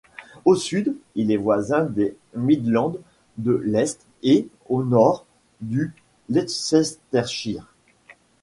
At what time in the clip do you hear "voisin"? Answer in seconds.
1.37-1.83